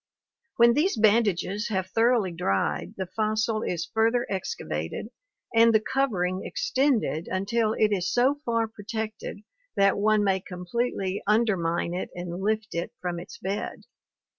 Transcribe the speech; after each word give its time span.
When 0.57 0.73
these 0.73 0.97
bandages 0.97 1.67
have 1.67 1.91
thoroughly 1.91 2.31
dried 2.31 2.95
the 2.97 3.05
fossil 3.05 3.61
is 3.61 3.87
further 3.93 4.25
excavated 4.31 5.09
and 5.53 5.75
the 5.75 5.79
covering 5.79 6.43
extended 6.43 7.27
until 7.31 7.73
it 7.73 7.91
is 7.91 8.11
so 8.11 8.39
far 8.43 8.67
pro 8.67 8.83
tected 8.85 9.43
that 9.75 9.99
one 9.99 10.23
may 10.23 10.39
completely 10.39 11.21
undermine 11.27 11.93
it 11.93 12.09
and 12.15 12.41
lift 12.41 12.73
it 12.73 12.91
from 12.99 13.19
its 13.19 13.37
bed. 13.37 13.83